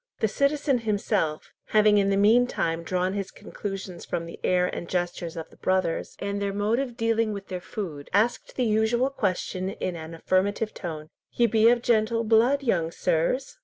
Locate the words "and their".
6.17-6.53